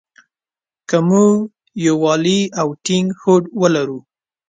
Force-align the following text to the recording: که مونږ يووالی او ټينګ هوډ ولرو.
که 0.89 0.97
مونږ 1.07 1.33
يووالی 1.87 2.39
او 2.61 2.67
ټينګ 2.85 3.07
هوډ 3.21 3.43
ولرو. 3.61 3.99